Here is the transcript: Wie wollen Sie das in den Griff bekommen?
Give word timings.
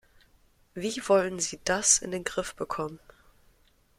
Wie 0.73 0.99
wollen 1.07 1.37
Sie 1.39 1.59
das 1.63 1.99
in 1.99 2.09
den 2.09 2.23
Griff 2.23 2.55
bekommen? 2.55 2.99